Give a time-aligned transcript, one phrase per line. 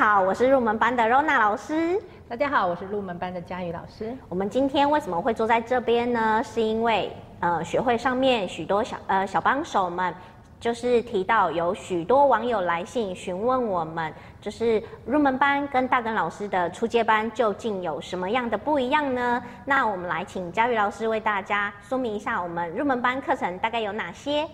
[0.00, 2.00] 好，我是入门班的 Rona 老师。
[2.26, 4.16] 大家好，我是入门班的佳宇老师。
[4.30, 6.42] 我们今天为什么会坐在这边呢？
[6.42, 10.14] 是因为呃，学会上面许多小呃小帮手们，
[10.58, 14.10] 就是提到有许多网友来信询问我们，
[14.40, 19.42] 就是入门班跟大根老师的初阶班究竟有什么样的不一样呢？
[19.66, 24.48] 那我们来请佳宇老师为大家说明一下，我们入门班课程大概有哪些。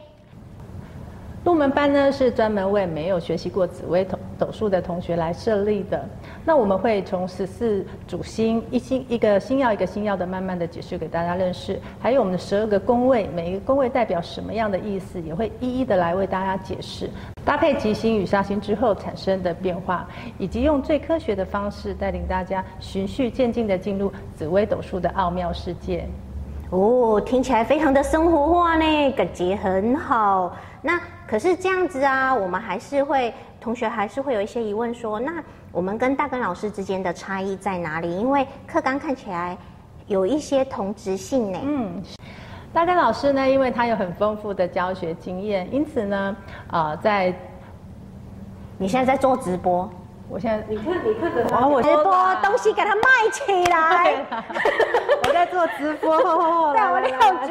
[1.47, 4.05] 入门班呢，是专门为没有学习过紫微
[4.37, 6.05] 斗数的同学来设立的。
[6.45, 17.09] 那我们会从十四主星一星一个星曜一个星曜的慢慢的解释给大家认识，还有我们的十二个宫位，每一个宫位代表什么样的意思，也会一一的来为大家解释。
[17.45, 20.05] 搭配吉星与煞星之后产生的变化，
[20.39, 26.09] 以及用最科学的方式带领大家循序渐进的进入紫微斗数的奥妙世界。
[26.71, 30.57] 哦，听起来非常的生活化呢，感觉很好。
[30.83, 38.17] 那可是这样子啊，我们还是会同学还是会有一些疑问说，那我们跟大根老师之间的差异在哪里？
[38.17, 39.59] 因为课纲看起来
[40.07, 41.59] 有一些同质性呢。
[41.63, 42.03] 嗯，
[42.73, 46.37] 大根老师呢，因为他有很丰富的教学经验，因此呢，
[46.69, 47.35] 啊、呃，在
[48.79, 49.91] 你现在在做直播。
[50.29, 54.27] 我现在，你看，你看着他，我直播东西给他卖起来。
[55.25, 56.17] 我在做直播，
[56.75, 57.17] 对，我了解。
[57.17, 57.46] 大根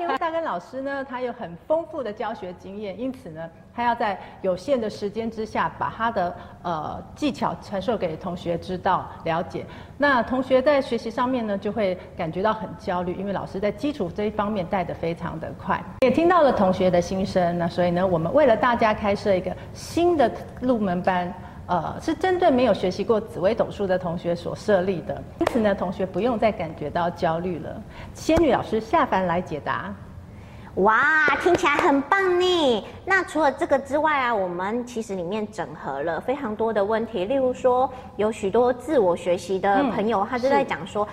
[0.56, 3.42] 老师呢，他有很丰富的教学经验，因此呢，
[3.75, 9.66] 他要在有限的时间之下，把他的呃技巧传授给同学知道了解。
[9.97, 15.84] 那同学在学习上面呢，就会感觉到很焦虑，因为老师在基础这一方面带得非常的快。
[16.00, 20.31] 也听到了同学的心声，那所以呢，我们为了大家开设一个新的
[20.62, 21.34] 入门班。
[21.67, 27.81] 呃，是针对没有学习过紫微斗数的同学所设立的，因此呢，同学不用再感觉到焦虑了。
[28.14, 29.92] 仙女老师下凡来解答。
[30.76, 31.02] 哇，
[31.42, 32.86] 听起来很棒呢。
[33.06, 41.08] 那除了这个之外啊，我们其实里面整合了非常多的问题，例如说，有许多自我学习的朋友，嗯、他就在讲说，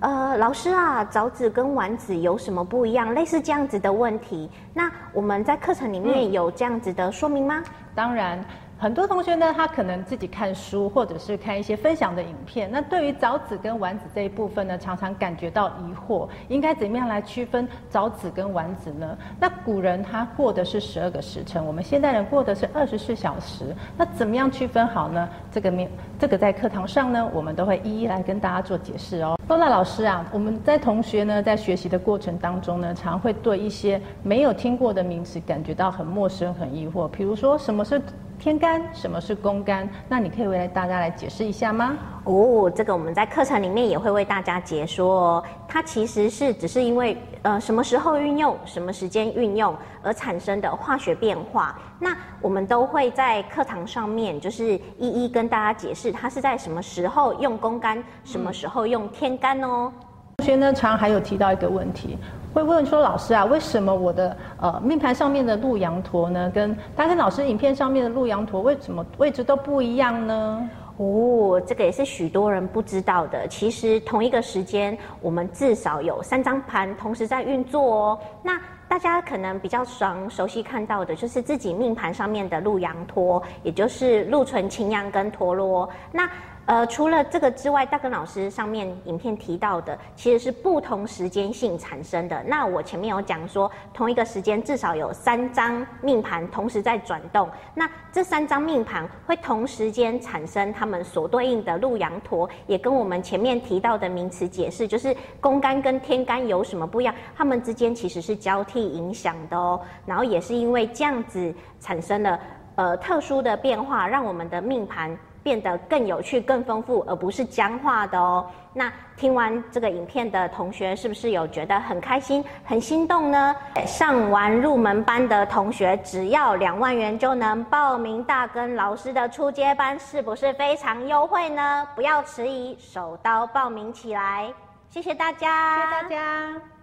[0.00, 3.14] 呃，老师啊，早子跟晚子有什么不一样？
[3.14, 4.50] 类似这样子的问题。
[4.74, 7.62] 那我们在课程里面有这样子的说明吗？
[7.66, 8.44] 嗯、当然。
[8.80, 12.66] 很多同学呢，他可能自己看书，或者是看一些分享的影片。
[12.72, 19.18] 那对于早子跟晚子这一部分呢，常常感觉到疑惑，应该怎么样来区分早子跟晚子呢？
[19.38, 25.28] 那古人他过的是十二个时辰，我们现代人过的是二十四小时，那怎么样区分好呢？
[25.52, 29.38] 这个面，这个在课堂上呢，我们都会一一来跟大家做解释哦。
[29.46, 38.00] 罗娜老师啊，我们在同学呢在学习的过程当中呢，常会对一些没有听过的名词感觉到很陌生、很疑惑，比如说什么是？
[38.40, 39.86] 天干，什么是公干？
[40.08, 41.94] 那你可以为大家来解释一下吗？
[42.24, 45.44] 哦，这个我们在课程里面也会为大家解说哦。
[45.68, 51.78] 它其实是只是因为呃什么时候运用、什么时间运用而产生的化学变化。
[51.98, 59.92] 那我们都会在课堂上面就是一一跟大家解释，它是在什么时候用公干，什么时候用天干哦。
[60.38, 62.16] 同学呢，常还有提到一个问题。
[62.52, 70.68] 会问说，老师啊，为什么我的呃命盘上面的鹿羊陀呢，跟大根老师影片上面的鹿羊陀为什么位置都不一样呢？
[70.96, 73.46] 哦，这个也是许多人不知道的。
[73.48, 78.18] 其实同一个时间，我们至少有三张盘同时在运作哦。
[78.42, 85.88] 那大家可能比较常熟悉看到的，就是自己命盘上面的鹿羊陀，也就是禄存、擎羊跟陀螺。
[86.12, 86.28] 那
[86.66, 92.40] 呃，除了这个之外，大根老师上面影片提到的，其实是不同时间性产生的。
[92.44, 97.48] 那我前面有讲说，同一个时间至少有三张命盘同时在转动。
[97.74, 107.12] 那这三张命盘会同时间产生他们所对应的鹿羊陀，也跟我们前面提到的名词解释，就是宫干跟天干有什么不一样？
[107.36, 109.80] 他们之间其实是交替影响的哦。
[110.06, 112.38] 然后也是因为这样子产生了
[112.76, 115.18] 呃特殊的变化，让我们的命盘。
[115.42, 118.46] 变得更有趣、更丰富，而不是僵化的哦。
[118.72, 123.54] 那听完这个影片的同学，是不是有觉得很开心、很心动呢？
[123.86, 131.86] 上完入门班的同学，只要两万元就能报名大根老师的初阶班，是不是非常优惠呢？
[131.94, 134.52] 不要迟疑，手刀报名起来！
[134.88, 136.79] 谢谢大家，谢谢大家。